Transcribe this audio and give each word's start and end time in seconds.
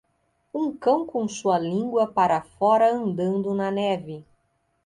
Um 0.51 0.75
cão 0.75 1.05
com 1.05 1.27
sua 1.27 1.59
língua 1.59 2.07
para 2.07 2.41
fora 2.41 2.91
andando 2.91 3.53
na 3.53 3.69
neve. 3.69 4.25